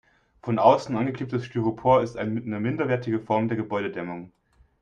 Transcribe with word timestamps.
Von 0.41 0.57
außen 0.57 0.97
angeklebtes 0.97 1.45
Styropor 1.45 2.01
ist 2.01 2.17
eine 2.17 2.41
minderwertige 2.59 3.19
Form 3.19 3.47
der 3.49 3.57
Gebäudedämmung. 3.57 4.31